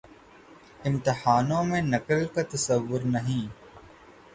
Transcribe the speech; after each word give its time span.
امتحانوں 0.85 1.63
میں 1.63 1.81
نقل 1.83 2.25
کا 2.33 2.41
تصور 2.49 3.01
نہیں۔ 3.07 3.47